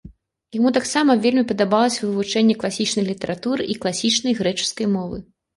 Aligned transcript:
Яму 0.57 0.69
таксама 0.77 1.15
вельмі 1.25 1.43
падабалася 1.51 2.01
вывучэнне 2.07 2.57
класічнай 2.63 3.05
літаратуры 3.11 3.71
і 3.75 3.79
класічнай 3.85 4.33
грэчаскай 4.41 4.87
мовы. 4.97 5.25